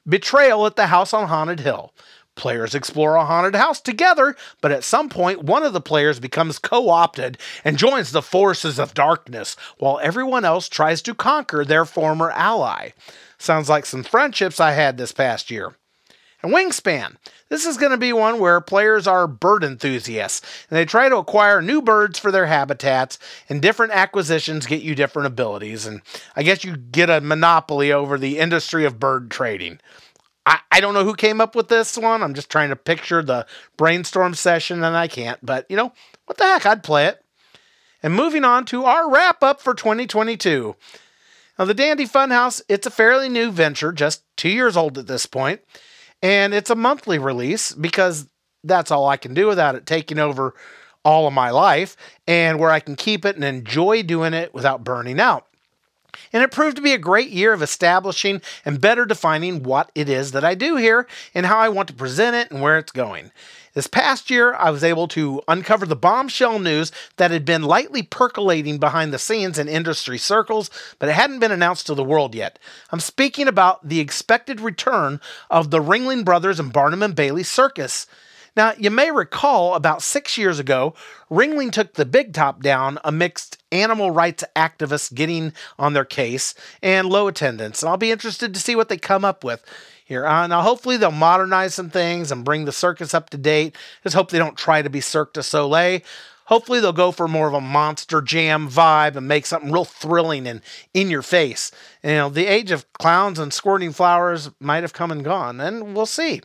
Betrayal 0.07 0.67
at 0.67 0.77
the 0.77 0.89
House 0.89 1.15
on 1.15 1.29
Haunted 1.29 1.61
Hill. 1.61 1.95
Players 2.35 2.75
explore 2.75 3.15
a 3.15 3.25
haunted 3.25 3.55
house 3.55 3.81
together, 3.81 4.37
but 4.61 4.71
at 4.71 4.85
some 4.85 5.09
point, 5.09 5.43
one 5.43 5.63
of 5.63 5.73
the 5.73 5.81
players 5.81 6.21
becomes 6.21 6.59
co 6.59 6.91
opted 6.91 7.39
and 7.65 7.79
joins 7.79 8.13
the 8.13 8.21
forces 8.21 8.79
of 8.79 8.93
darkness, 8.93 9.57
while 9.79 9.99
everyone 10.03 10.45
else 10.45 10.69
tries 10.69 11.01
to 11.01 11.15
conquer 11.15 11.65
their 11.65 11.87
former 11.87 12.31
ally. 12.33 12.91
Sounds 13.39 13.71
like 13.71 13.87
some 13.87 14.03
friendships 14.03 14.61
I 14.61 14.73
had 14.73 14.99
this 14.99 15.13
past 15.13 15.51
year. 15.51 15.77
And 16.43 16.53
Wingspan. 16.53 17.17
This 17.49 17.65
is 17.65 17.77
going 17.77 17.93
to 17.93 17.97
be 17.97 18.13
one 18.13 18.39
where 18.39 18.61
players 18.61 19.07
are 19.07 19.27
bird 19.27 19.65
enthusiasts 19.65 20.65
and 20.69 20.77
they 20.77 20.85
try 20.85 21.09
to 21.09 21.17
acquire 21.17 21.63
new 21.63 21.81
birds 21.81 22.19
for 22.19 22.31
their 22.31 22.47
habitats, 22.47 23.19
and 23.49 23.63
different 23.63 23.93
acquisitions 23.93 24.67
get 24.67 24.83
you 24.83 24.95
different 24.95 25.27
abilities. 25.27 25.87
And 25.87 26.03
I 26.35 26.43
guess 26.43 26.65
you 26.65 26.77
get 26.77 27.09
a 27.09 27.21
monopoly 27.21 27.93
over 27.93 28.19
the 28.19 28.39
industry 28.39 28.85
of 28.85 29.01
bird 29.01 29.31
trading. 29.31 29.81
I, 30.45 30.61
I 30.71 30.81
don't 30.81 30.95
know 30.95 31.05
who 31.05 31.15
came 31.15 31.41
up 31.41 31.55
with 31.55 31.69
this 31.69 31.97
one. 31.97 32.23
I'm 32.23 32.35
just 32.35 32.51
trying 32.51 32.71
to 32.71 32.77
picture 32.77 33.23
the 33.23 33.47
brainstorm 33.77 34.35
session 34.35 34.85
and 34.85 34.97
I 34.97 35.09
can't, 35.09 35.45
but 35.45 35.67
you 35.69 35.77
know, 35.77 35.93
what 36.27 36.39
the 36.39 36.45
heck? 36.45 36.67
I'd 36.67 36.83
play 36.83 37.07
it. 37.07 37.23
And 38.03 38.15
moving 38.15 38.45
on 38.45 38.65
to 38.67 38.85
our 38.85 39.11
wrap 39.11 39.43
up 39.43 39.61
for 39.61 39.75
2022. 39.75 40.77
Now, 41.59 41.65
the 41.65 41.75
Dandy 41.75 42.07
Funhouse, 42.07 42.61
it's 42.69 42.87
a 42.87 42.91
fairly 42.91 43.29
new 43.29 43.51
venture, 43.51 43.91
just 43.91 44.23
two 44.37 44.51
years 44.51 44.77
old 44.77 44.99
at 44.99 45.07
this 45.07 45.27
point. 45.27 45.61
And 46.23 46.55
it's 46.55 46.71
a 46.71 46.75
monthly 46.75 47.19
release 47.19 47.73
because 47.73 48.27
that's 48.65 48.91
all 48.91 49.09
I 49.09 49.17
can 49.17 49.35
do 49.35 49.47
without 49.47 49.75
it 49.75 49.87
taking 49.87 50.19
over 50.19 50.55
all 51.05 51.27
of 51.27 51.33
my 51.33 51.51
life 51.51 51.97
and 52.27 52.59
where 52.59 52.71
I 52.71 52.81
can 52.81 52.97
keep 52.97 53.25
it 53.25 53.37
and 53.37 53.45
enjoy 53.45 54.03
doing 54.03 54.35
it 54.35 54.53
without 54.53 54.83
burning 54.83 55.21
out. 55.21 55.47
And 56.33 56.43
it 56.43 56.51
proved 56.51 56.77
to 56.77 56.83
be 56.83 56.93
a 56.93 56.99
great 56.99 57.31
year 57.31 57.53
of 57.53 57.63
establishing 57.63 58.43
and 58.65 58.81
better 58.81 59.05
defining 59.05 59.63
what 59.63 59.91
it 59.95 60.09
is 60.09 60.33
that 60.33 60.45
I 60.45 60.55
do 60.55 60.77
here 60.77 61.07
and 61.35 61.47
how 61.47 61.59
I 61.59 61.69
want 61.69 61.89
to 61.89 61.95
present 61.95 62.37
it 62.37 62.51
and 62.51 62.61
where 62.61 62.79
it's 62.79 62.93
going. 62.93 63.31
This 63.77 63.87
past 63.87 64.31
year, 64.31 64.55
I 64.55 64.71
was 64.71 64.83
able 64.83 65.07
to 65.09 65.43
uncover 65.47 65.85
the 65.85 65.95
bombshell 65.95 66.59
news 66.59 66.91
that 67.17 67.31
had 67.31 67.45
been 67.45 67.63
lightly 67.63 68.03
percolating 68.03 68.79
behind 68.79 69.13
the 69.13 69.19
scenes 69.19 69.59
in 69.59 69.69
industry 69.69 70.17
circles, 70.17 70.71
but 70.99 71.11
it 71.11 71.13
hadn't 71.13 71.41
been 71.41 71.53
announced 71.53 71.87
to 71.89 71.95
the 71.95 72.03
world 72.03 72.35
yet. 72.35 72.59
I'm 72.91 73.01
speaking 73.01 73.47
about 73.47 73.87
the 73.87 74.01
expected 74.01 74.63
return 74.63 75.21
of 75.51 75.71
the 75.71 75.83
Ringling 75.83 76.25
Brothers 76.25 76.59
and 76.59 76.73
Barnum 76.73 77.03
and 77.03 77.15
Bailey 77.15 77.43
Circus. 77.43 78.07
Now, 78.57 78.73
you 78.79 78.91
may 78.91 79.11
recall 79.11 79.75
about 79.75 80.01
six 80.01 80.39
years 80.39 80.59
ago, 80.59 80.95
Ringling 81.31 81.71
took 81.71 81.93
the 81.93 82.07
big 82.07 82.33
top 82.33 82.63
down 82.63 82.99
amidst 83.05 83.63
animal 83.71 84.11
rights 84.11 84.45
activists 84.57 85.13
getting 85.13 85.53
on 85.79 85.93
their 85.93 86.07
case 86.07 86.55
and 86.83 87.11
low 87.11 87.29
attendance. 87.29 87.83
And 87.83 87.91
I'll 87.91 87.99
be 87.99 88.11
interested 88.11 88.55
to 88.55 88.61
see 88.61 88.75
what 88.75 88.89
they 88.89 88.97
come 88.97 89.27
up 89.27 89.45
with. 89.45 89.63
here. 90.07 90.27
Uh, 90.27 90.47
now, 90.47 90.63
hopefully, 90.63 90.97
they'll 90.97 91.11
modernize 91.11 91.75
some 91.75 91.91
things 91.91 92.33
and 92.33 92.47
bring 92.47 92.65
the 92.65 92.73
circus 92.73 93.13
up 93.13 93.29
to 93.31 93.37
date. 93.37 93.77
Just 94.03 94.17
hope 94.17 94.31
they 94.31 94.39
don't 94.39 94.57
try 94.57 94.81
to 94.81 94.89
be 94.89 95.03
Cirque 95.03 95.35
du 95.35 95.43
Soleil. 95.43 96.01
Hopefully, 96.47 96.81
they'll 96.81 96.93
go 96.93 97.13
for 97.13 97.29
more 97.29 97.49
of 97.49 97.55
a 97.55 97.61
monster 97.61 98.23
jam 98.23 98.71
vibe 98.71 99.17
and 99.17 99.29
make 99.29 99.45
something 99.45 99.71
real 99.71 99.85
thrilling 99.85 100.47
and 100.47 100.63
in 100.95 101.11
your 101.11 101.23
face. 101.23 101.73
You 102.03 102.11
know, 102.11 102.29
the 102.31 102.47
age 102.47 102.71
of 102.71 102.91
clowns 102.95 103.39
and 103.39 103.53
squirting 103.53 103.93
flowers 103.93 104.51
might 104.61 104.85
have 104.85 104.95
come 104.95 105.11
and 105.11 105.25
gone, 105.25 105.61
and 105.61 105.95
we'll 105.95 106.07
see. 106.07 106.41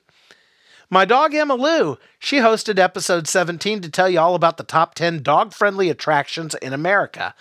My 0.94 1.06
dog 1.06 1.34
Emma 1.34 1.56
Lou, 1.56 1.98
she 2.20 2.40
hosted 2.40 2.78
episode 2.78 3.26
17 3.26 3.80
to 3.80 3.90
tell 3.90 4.10
you 4.10 4.20
all 4.20 4.36
about 4.36 4.58
the 4.58 4.64
top 4.66 4.94
10 4.94 5.24
dog 5.24 5.54
friendly 5.54 5.90
attractions 5.90 6.54
in 6.56 6.74
America. 6.74 7.34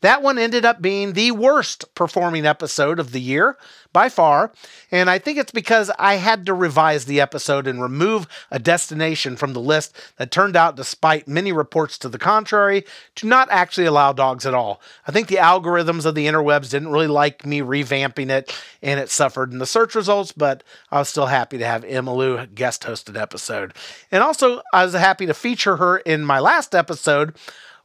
That 0.00 0.22
one 0.22 0.38
ended 0.38 0.64
up 0.64 0.80
being 0.80 1.12
the 1.14 1.32
worst 1.32 1.92
performing 1.94 2.46
episode 2.46 3.00
of 3.00 3.10
the 3.10 3.20
year 3.20 3.58
by 3.92 4.08
far, 4.08 4.52
and 4.92 5.10
I 5.10 5.18
think 5.18 5.38
it's 5.38 5.50
because 5.50 5.90
I 5.98 6.14
had 6.14 6.46
to 6.46 6.54
revise 6.54 7.06
the 7.06 7.20
episode 7.20 7.66
and 7.66 7.82
remove 7.82 8.28
a 8.50 8.60
destination 8.60 9.34
from 9.36 9.54
the 9.54 9.60
list 9.60 9.96
that 10.16 10.30
turned 10.30 10.54
out, 10.54 10.76
despite 10.76 11.26
many 11.26 11.52
reports 11.52 11.98
to 11.98 12.08
the 12.08 12.18
contrary, 12.18 12.84
to 13.16 13.26
not 13.26 13.48
actually 13.50 13.86
allow 13.86 14.12
dogs 14.12 14.46
at 14.46 14.54
all. 14.54 14.80
I 15.06 15.10
think 15.10 15.26
the 15.26 15.36
algorithms 15.36 16.04
of 16.04 16.14
the 16.14 16.26
interwebs 16.26 16.70
didn't 16.70 16.92
really 16.92 17.06
like 17.08 17.44
me 17.44 17.60
revamping 17.60 18.30
it, 18.30 18.56
and 18.82 19.00
it 19.00 19.10
suffered 19.10 19.52
in 19.52 19.58
the 19.58 19.66
search 19.66 19.96
results, 19.96 20.30
but 20.30 20.62
I 20.92 21.00
was 21.00 21.08
still 21.08 21.26
happy 21.26 21.58
to 21.58 21.66
have 21.66 21.82
Emma 21.82 22.14
Lou 22.14 22.46
guest 22.46 22.82
hosted 22.82 23.20
episode. 23.20 23.74
And 24.12 24.22
also, 24.22 24.62
I 24.72 24.84
was 24.84 24.94
happy 24.94 25.26
to 25.26 25.34
feature 25.34 25.76
her 25.76 25.96
in 25.98 26.24
my 26.24 26.38
last 26.38 26.74
episode 26.74 27.34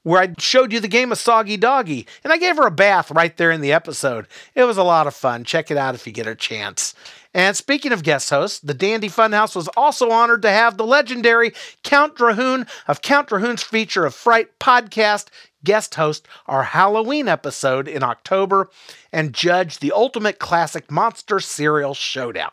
where 0.03 0.21
I 0.21 0.35
showed 0.37 0.71
you 0.71 0.79
the 0.79 0.87
game 0.87 1.11
of 1.11 1.17
Soggy 1.17 1.57
Doggy, 1.57 2.07
and 2.23 2.31
I 2.31 2.37
gave 2.37 2.57
her 2.57 2.67
a 2.67 2.71
bath 2.71 3.09
right 3.11 3.35
there 3.35 3.51
in 3.51 3.61
the 3.61 3.73
episode. 3.73 4.27
It 4.53 4.65
was 4.65 4.77
a 4.77 4.83
lot 4.83 5.07
of 5.07 5.15
fun. 5.15 5.43
Check 5.43 5.71
it 5.71 5.77
out 5.77 5.95
if 5.95 6.05
you 6.05 6.13
get 6.13 6.27
a 6.27 6.35
chance. 6.35 6.93
And 7.33 7.57
speaking 7.57 7.91
of 7.91 8.03
guest 8.03 8.29
hosts, 8.29 8.59
the 8.59 8.75
Dandy 8.75 9.09
Funhouse 9.09 9.55
was 9.55 9.67
also 9.69 10.11
honored 10.11 10.43
to 10.43 10.51
have 10.51 10.77
the 10.77 10.85
legendary 10.85 11.53
Count 11.81 12.15
Drahoon 12.15 12.69
of 12.87 13.01
Count 13.01 13.29
Drahoon's 13.29 13.63
Feature 13.63 14.05
of 14.05 14.13
Fright 14.13 14.59
podcast 14.59 15.29
guest 15.63 15.95
host 15.95 16.27
our 16.47 16.63
Halloween 16.63 17.27
episode 17.27 17.87
in 17.87 18.03
October 18.03 18.69
and 19.11 19.33
judge 19.33 19.79
the 19.79 19.91
ultimate 19.91 20.39
classic 20.39 20.89
monster 20.91 21.39
serial 21.39 21.93
showdown. 21.93 22.51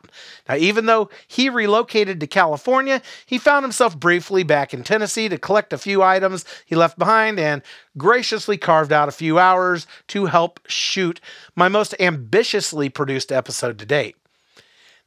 Now, 0.48 0.56
even 0.56 0.86
though 0.86 1.10
he 1.26 1.48
relocated 1.48 2.20
to 2.20 2.26
California, 2.26 3.02
he 3.26 3.38
found 3.38 3.64
himself 3.64 3.98
briefly 3.98 4.42
back 4.42 4.74
in 4.74 4.82
Tennessee 4.82 5.28
to 5.28 5.38
collect 5.38 5.72
a 5.72 5.78
few 5.78 6.02
items 6.02 6.44
he 6.64 6.76
left 6.76 6.98
behind 6.98 7.40
and 7.40 7.62
graciously 7.96 8.56
carved 8.56 8.92
out 8.92 9.08
a 9.08 9.12
few 9.12 9.38
hours 9.38 9.86
to 10.08 10.26
help 10.26 10.60
shoot 10.66 11.20
my 11.56 11.68
most 11.68 11.94
ambitiously 11.98 12.88
produced 12.88 13.32
episode 13.32 13.78
to 13.78 13.86
date. 13.86 14.16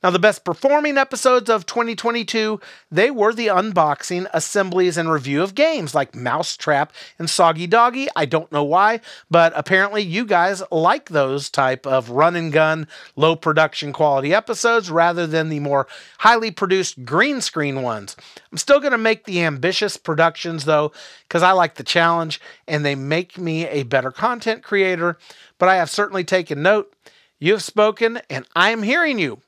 Now, 0.04 0.10
the 0.10 0.20
best 0.20 0.44
performing 0.44 0.98
episodes 0.98 1.50
of 1.50 1.66
2022, 1.66 2.60
they 2.92 3.10
were 3.10 3.32
the 3.32 3.48
unboxing, 3.48 4.28
assemblies, 4.34 4.98
and 4.98 5.10
review 5.10 5.42
of 5.42 5.56
games 5.56 5.96
like 5.96 6.14
Mousetrap 6.14 6.92
and 7.18 7.30
Soggy 7.30 7.68
Doggy. 7.68 8.10
I 8.14 8.26
don't 8.26 8.52
know 8.52 8.66
why, 8.66 9.00
but 9.32 9.54
apparently 9.56 10.02
you 10.02 10.26
guys 10.26 10.62
like 10.70 11.08
those 11.08 11.50
type 11.50 11.88
of 11.88 12.10
run 12.10 12.36
and 12.36 12.52
gun, 12.52 12.90
low 13.16 13.38
production 13.38 13.94
quality 13.94 14.34
episodes 14.34 14.92
rather 14.92 15.26
than 15.26 15.48
the 15.48 15.62
more 15.62 15.88
highly 16.18 16.52
produced 16.52 17.06
green 17.06 17.40
screen 17.40 17.82
ones. 17.82 18.18
I'm 18.52 18.58
still 18.58 18.82
going 18.82 18.92
to 18.92 18.98
make 18.98 19.24
the 19.24 19.42
ambitious 19.42 19.96
productions 19.96 20.66
though, 20.66 20.92
because 21.30 21.44
I 21.44 21.54
like 21.54 21.76
the 21.76 21.84
challenge 21.84 22.42
and 22.68 22.84
they 22.84 22.96
make 22.96 23.38
me 23.38 23.70
a 23.70 23.84
better 23.84 24.12
content 24.12 24.64
creator. 24.64 25.18
But 25.58 25.70
I 25.70 25.78
have 25.78 25.90
certainly 25.90 26.26
taken 26.26 26.62
note. 26.62 26.94
You 27.40 27.54
have 27.54 27.64
spoken, 27.64 28.20
and 28.30 28.46
I 28.54 28.72
am 28.72 28.84
hearing 28.84 29.18
you. 29.18 29.40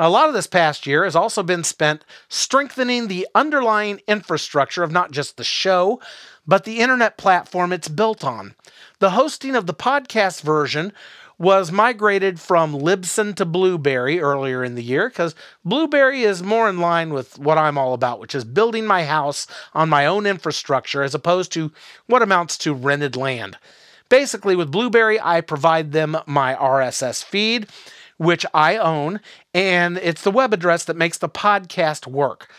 A 0.00 0.08
lot 0.08 0.28
of 0.28 0.34
this 0.34 0.46
past 0.46 0.86
year 0.86 1.02
has 1.02 1.16
also 1.16 1.42
been 1.42 1.64
spent 1.64 2.04
strengthening 2.28 3.08
the 3.08 3.26
underlying 3.34 4.00
infrastructure 4.06 4.84
of 4.84 4.92
not 4.92 5.10
just 5.10 5.36
the 5.36 5.42
show, 5.42 6.00
but 6.46 6.62
the 6.62 6.78
internet 6.78 7.18
platform 7.18 7.72
it's 7.72 7.88
built 7.88 8.22
on. 8.22 8.54
The 9.00 9.10
hosting 9.10 9.56
of 9.56 9.66
the 9.66 9.74
podcast 9.74 10.42
version 10.42 10.92
was 11.36 11.72
migrated 11.72 12.38
from 12.38 12.74
Libsyn 12.74 13.34
to 13.34 13.44
Blubrry 13.44 14.20
earlier 14.20 14.62
in 14.62 14.76
the 14.76 14.84
year 14.84 15.08
because 15.08 15.34
Blubrry 15.64 16.22
is 16.22 16.44
more 16.44 16.68
in 16.68 16.78
line 16.78 17.12
with 17.12 17.36
what 17.36 17.58
I'm 17.58 17.76
all 17.76 17.92
about, 17.92 18.20
which 18.20 18.36
is 18.36 18.44
building 18.44 18.86
my 18.86 19.04
house 19.04 19.48
on 19.74 19.88
my 19.88 20.06
own 20.06 20.26
infrastructure 20.26 21.02
as 21.02 21.14
opposed 21.14 21.50
to 21.52 21.72
what 22.06 22.22
amounts 22.22 22.56
to 22.58 22.72
rented 22.72 23.16
land. 23.16 23.58
Basically, 24.08 24.54
with 24.54 24.70
Blubrry, 24.70 25.20
I 25.20 25.40
provide 25.40 25.90
them 25.90 26.16
my 26.24 26.54
RSS 26.54 27.24
feed 27.24 27.66
which 28.18 28.44
I 28.52 28.76
own, 28.76 29.20
and 29.54 29.96
it's 29.96 30.22
the 30.22 30.30
web 30.30 30.52
address 30.52 30.84
that 30.84 30.96
makes 30.96 31.18
the 31.18 31.28
podcast 31.28 32.06
work. 32.06 32.52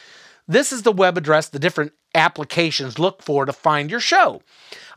This 0.48 0.72
is 0.72 0.82
the 0.82 0.92
web 0.92 1.18
address 1.18 1.48
the 1.48 1.60
different 1.60 1.94
applications 2.16 2.98
look 2.98 3.22
for 3.22 3.46
to 3.46 3.54
find 3.54 3.92
your 3.92 4.00
show. 4.00 4.42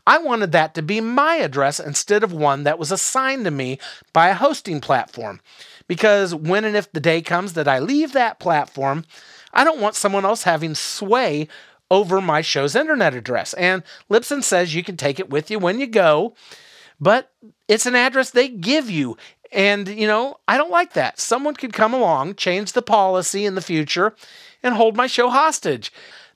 I 0.05 0.17
wanted 0.17 0.51
that 0.51 0.73
to 0.75 0.81
be 0.81 0.99
my 0.99 1.35
address 1.35 1.79
instead 1.79 2.23
of 2.23 2.33
one 2.33 2.63
that 2.63 2.79
was 2.79 2.91
assigned 2.91 3.45
to 3.45 3.51
me 3.51 3.79
by 4.11 4.29
a 4.29 4.33
hosting 4.33 4.81
platform. 4.81 5.39
Because 5.87 6.33
when 6.33 6.65
and 6.65 6.75
if 6.75 6.91
the 6.91 6.99
day 6.99 7.21
comes 7.21 7.53
that 7.53 7.67
I 7.67 7.79
leave 7.79 8.13
that 8.13 8.39
platform, 8.39 9.05
I 9.53 9.63
don't 9.63 9.79
want 9.79 9.95
someone 9.95 10.25
else 10.25 10.43
having 10.43 10.75
sway 10.75 11.47
over 11.91 12.19
my 12.19 12.41
show's 12.41 12.75
internet 12.75 13.13
address. 13.13 13.53
And 13.53 13.83
Libsyn 14.09 14.43
says 14.43 14.73
you 14.73 14.83
can 14.83 14.97
take 14.97 15.19
it 15.19 15.29
with 15.29 15.51
you 15.51 15.59
when 15.59 15.79
you 15.79 15.87
go, 15.87 16.33
but 16.99 17.31
it's 17.67 17.85
an 17.85 17.95
address 17.95 18.31
they 18.31 18.49
give 18.49 18.89
you. 18.89 19.17
And, 19.53 19.87
you 19.87 20.07
know, 20.07 20.37
I 20.47 20.57
don't 20.57 20.71
like 20.71 20.93
that. 20.93 21.19
Someone 21.19 21.55
could 21.55 21.73
come 21.73 21.93
along, 21.93 22.35
change 22.35 22.71
the 22.73 22.81
policy 22.81 23.45
in 23.45 23.55
the 23.55 23.61
future, 23.61 24.15
and 24.63 24.73
hold 24.73 24.97
my 24.97 25.07
show 25.07 25.29
hostage. 25.29 25.91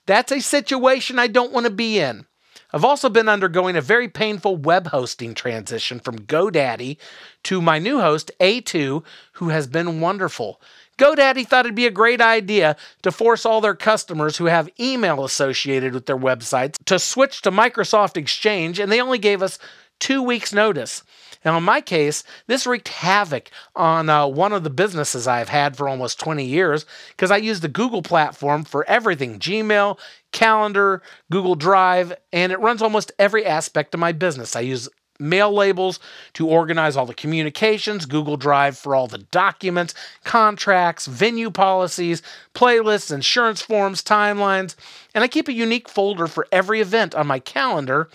That's 0.06 0.32
a 0.32 0.40
situation 0.40 1.20
I 1.20 1.28
don't 1.28 1.52
want 1.52 1.66
to 1.66 1.72
be 1.72 2.00
in. 2.00 2.26
I've 2.72 2.86
also 2.86 3.10
been 3.10 3.30
undergoing 3.30 3.76
a 3.76 3.82
very 3.82 4.10
painful 4.10 4.58
web 4.58 4.88
hosting 4.88 5.34
transition 5.34 6.00
from 6.00 6.20
GoDaddy 6.20 6.98
to 7.44 7.62
my 7.62 7.80
new 7.80 8.00
host, 8.02 8.30
A2, 8.40 9.04
who 9.34 9.50
has 9.50 9.68
been 9.68 10.02
wonderful. 10.02 10.62
GoDaddy 10.98 11.48
thought 11.48 11.66
it'd 11.66 11.76
be 11.76 11.86
a 11.86 11.92
great 11.92 12.22
idea 12.22 12.76
to 13.04 13.12
force 13.12 13.46
all 13.46 13.62
their 13.62 13.76
customers 13.76 14.38
who 14.38 14.46
have 14.46 14.70
email 14.80 15.24
associated 15.24 15.94
with 15.94 16.08
their 16.08 16.18
websites 16.18 16.76
to 16.86 17.00
switch 17.00 17.42
to 17.44 17.52
Microsoft 17.52 18.18
Exchange, 18.18 18.80
and 18.80 18.92
they 18.92 19.02
only 19.02 19.20
gave 19.20 19.42
us 19.42 19.60
two 20.00 20.22
weeks' 20.22 20.54
notice. 20.54 21.04
Now, 21.48 21.56
in 21.56 21.64
my 21.64 21.80
case, 21.80 22.26
this 22.48 22.68
wreaked 22.68 22.90
havoc 22.90 23.52
on 23.74 24.10
uh, 24.10 24.28
one 24.28 24.52
of 24.52 24.66
the 24.66 24.70
businesses 24.70 25.28
I've 25.28 25.48
had 25.48 25.78
for 25.78 25.88
almost 25.88 26.20
20 26.20 26.44
years 26.44 26.86
because 27.12 27.32
I 27.32 27.38
use 27.38 27.62
the 27.62 27.70
Google 27.70 28.02
platform 28.02 28.66
for 28.66 28.84
everything 28.84 29.40
Gmail, 29.40 29.98
Calendar, 30.34 31.02
Google 31.32 31.56
Drive, 31.56 32.12
and 32.34 32.52
it 32.52 32.60
runs 32.60 32.82
almost 32.82 33.14
every 33.18 33.46
aspect 33.46 33.94
of 33.94 34.00
my 34.02 34.12
business. 34.12 34.58
I 34.58 34.60
use 34.60 34.90
mail 35.22 35.50
labels 35.54 36.02
to 36.34 36.50
organize 36.50 36.98
all 36.98 37.06
the 37.06 37.14
communications, 37.14 38.06
Google 38.06 38.36
Drive 38.36 38.78
for 38.78 38.94
all 38.94 39.08
the 39.08 39.20
documents, 39.20 39.94
contracts, 40.26 41.06
venue 41.06 41.50
policies, 41.50 42.22
playlists, 42.56 43.10
insurance 43.10 43.62
forms, 43.62 44.04
timelines, 44.04 44.76
and 45.16 45.24
I 45.24 45.30
keep 45.30 45.48
a 45.48 45.54
unique 45.54 45.88
folder 45.88 46.28
for 46.28 46.46
every 46.52 46.82
event 46.82 47.16
on 47.16 47.26
my 47.26 47.40
calendar. 47.40 48.10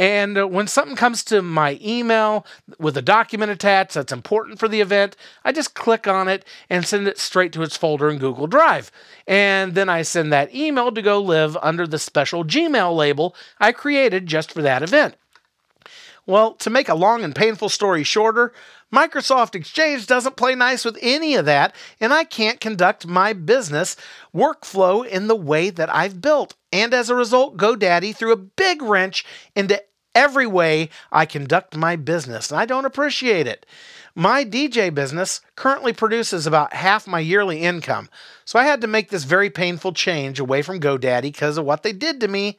And 0.00 0.38
uh, 0.38 0.48
when 0.48 0.66
something 0.66 0.96
comes 0.96 1.22
to 1.24 1.42
my 1.42 1.78
email 1.82 2.46
with 2.78 2.96
a 2.96 3.02
document 3.02 3.50
attached 3.50 3.92
that's 3.92 4.12
important 4.12 4.58
for 4.58 4.66
the 4.66 4.80
event, 4.80 5.14
I 5.44 5.52
just 5.52 5.74
click 5.74 6.08
on 6.08 6.26
it 6.26 6.46
and 6.70 6.86
send 6.86 7.06
it 7.06 7.18
straight 7.18 7.52
to 7.52 7.62
its 7.62 7.76
folder 7.76 8.08
in 8.08 8.16
Google 8.16 8.46
Drive. 8.46 8.90
And 9.26 9.74
then 9.74 9.90
I 9.90 10.00
send 10.00 10.32
that 10.32 10.54
email 10.54 10.90
to 10.90 11.02
go 11.02 11.20
live 11.20 11.54
under 11.60 11.86
the 11.86 11.98
special 11.98 12.44
Gmail 12.44 12.96
label 12.96 13.36
I 13.58 13.72
created 13.72 14.26
just 14.26 14.52
for 14.52 14.62
that 14.62 14.82
event. 14.82 15.16
Well, 16.24 16.54
to 16.54 16.70
make 16.70 16.88
a 16.88 16.94
long 16.94 17.22
and 17.22 17.34
painful 17.34 17.68
story 17.68 18.02
shorter, 18.02 18.54
Microsoft 18.94 19.54
Exchange 19.54 20.06
doesn't 20.06 20.36
play 20.36 20.54
nice 20.54 20.84
with 20.84 20.98
any 21.02 21.34
of 21.34 21.44
that, 21.44 21.74
and 22.00 22.12
I 22.12 22.24
can't 22.24 22.60
conduct 22.60 23.06
my 23.06 23.32
business 23.32 23.96
workflow 24.34 25.06
in 25.06 25.28
the 25.28 25.36
way 25.36 25.70
that 25.70 25.94
I've 25.94 26.20
built. 26.20 26.54
And 26.72 26.94
as 26.94 27.10
a 27.10 27.14
result, 27.14 27.56
GoDaddy 27.56 28.14
threw 28.14 28.32
a 28.32 28.36
big 28.36 28.80
wrench 28.80 29.24
into 29.54 29.82
every 30.14 30.46
way 30.46 30.90
I 31.12 31.26
conduct 31.26 31.76
my 31.76 31.96
business, 31.96 32.50
and 32.50 32.60
I 32.60 32.66
don't 32.66 32.84
appreciate 32.84 33.46
it. 33.46 33.66
My 34.14 34.44
DJ 34.44 34.92
business 34.92 35.40
currently 35.54 35.92
produces 35.92 36.46
about 36.46 36.72
half 36.72 37.06
my 37.06 37.20
yearly 37.20 37.62
income, 37.62 38.08
so 38.44 38.58
I 38.58 38.64
had 38.64 38.80
to 38.80 38.86
make 38.86 39.10
this 39.10 39.24
very 39.24 39.50
painful 39.50 39.92
change 39.92 40.40
away 40.40 40.62
from 40.62 40.80
GoDaddy 40.80 41.22
because 41.22 41.56
of 41.58 41.64
what 41.64 41.82
they 41.82 41.92
did 41.92 42.20
to 42.20 42.28
me. 42.28 42.56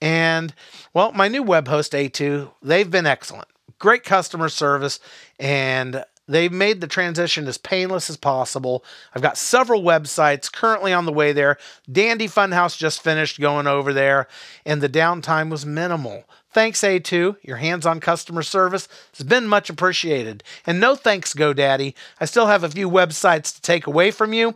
And, 0.00 0.54
well, 0.92 1.12
my 1.12 1.28
new 1.28 1.42
web 1.42 1.68
host, 1.68 1.92
A2, 1.92 2.50
they've 2.62 2.90
been 2.90 3.06
excellent. 3.06 3.48
Great 3.78 4.04
customer 4.04 4.48
service, 4.48 5.00
and 5.38 6.04
They've 6.26 6.52
made 6.52 6.80
the 6.80 6.86
transition 6.86 7.46
as 7.46 7.58
painless 7.58 8.08
as 8.08 8.16
possible. 8.16 8.84
I've 9.14 9.22
got 9.22 9.36
several 9.36 9.82
websites 9.82 10.50
currently 10.50 10.92
on 10.92 11.04
the 11.04 11.12
way 11.12 11.32
there. 11.32 11.58
Dandy 11.90 12.28
Funhouse 12.28 12.76
just 12.76 13.02
finished 13.02 13.40
going 13.40 13.66
over 13.66 13.92
there, 13.92 14.26
and 14.64 14.80
the 14.80 14.88
downtime 14.88 15.50
was 15.50 15.66
minimal. 15.66 16.24
Thanks, 16.50 16.80
A2. 16.82 17.36
Your 17.42 17.56
hands 17.56 17.84
on 17.84 18.00
customer 18.00 18.42
service 18.42 18.88
has 19.16 19.26
been 19.26 19.46
much 19.46 19.68
appreciated. 19.68 20.42
And 20.66 20.80
no 20.80 20.94
thanks, 20.94 21.34
GoDaddy. 21.34 21.94
I 22.20 22.24
still 22.24 22.46
have 22.46 22.64
a 22.64 22.70
few 22.70 22.88
websites 22.88 23.54
to 23.54 23.60
take 23.60 23.86
away 23.86 24.10
from 24.10 24.32
you, 24.32 24.54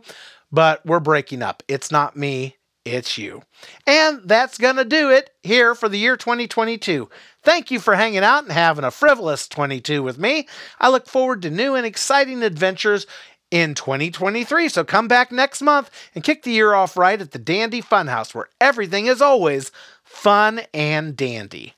but 0.51 0.83
we're 0.85 1.01
breaking 1.01 1.43
up. 1.43 1.61
It's 1.67 1.91
not 1.91 2.15
me, 2.15 2.55
it's 2.85 3.17
you. 3.17 3.43
And 3.85 4.21
that's 4.25 4.57
going 4.57 4.77
to 4.77 4.85
do 4.85 5.09
it 5.09 5.31
here 5.43 5.75
for 5.75 5.89
the 5.89 5.97
year 5.97 6.17
2022. 6.17 7.09
Thank 7.43 7.71
you 7.71 7.79
for 7.79 7.95
hanging 7.95 8.23
out 8.23 8.43
and 8.43 8.51
having 8.51 8.83
a 8.83 8.91
frivolous 8.91 9.47
22 9.47 10.03
with 10.03 10.17
me. 10.17 10.47
I 10.79 10.89
look 10.89 11.07
forward 11.07 11.41
to 11.43 11.49
new 11.49 11.75
and 11.75 11.85
exciting 11.85 12.43
adventures 12.43 13.05
in 13.51 13.73
2023. 13.73 14.69
So 14.69 14.83
come 14.83 15.07
back 15.07 15.31
next 15.31 15.61
month 15.61 15.89
and 16.13 16.23
kick 16.23 16.43
the 16.43 16.51
year 16.51 16.73
off 16.73 16.97
right 16.97 17.19
at 17.19 17.31
the 17.31 17.39
Dandy 17.39 17.81
Funhouse, 17.81 18.33
where 18.33 18.49
everything 18.61 19.07
is 19.07 19.21
always 19.21 19.71
fun 20.03 20.61
and 20.73 21.15
dandy. 21.15 21.73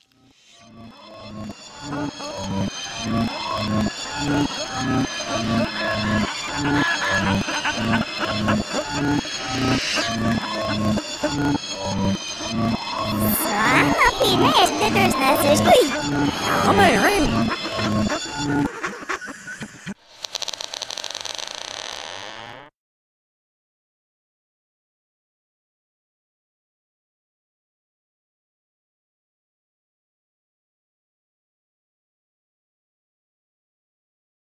Só 10.72 10.80
na 13.92 14.08
pina 14.18 14.48
este 14.64 14.86
dos 14.90 15.12
nascos. 15.20 15.60
Ui! 15.60 15.82
Calma 16.64 16.82
aí, 16.84 16.96